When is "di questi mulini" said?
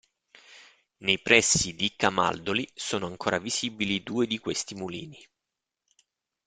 4.25-5.23